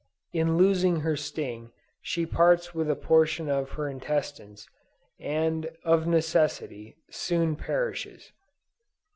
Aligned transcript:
In 0.33 0.57
losing 0.57 1.01
her 1.01 1.15
sting 1.15 1.71
she 2.01 2.25
parts 2.25 2.73
with 2.73 2.89
a 2.89 2.95
portion 2.95 3.47
of 3.49 3.73
her 3.73 3.87
intestines, 3.87 4.67
and 5.19 5.69
of 5.83 6.07
necessity, 6.07 6.97
soon 7.11 7.55
perishes. 7.55 8.31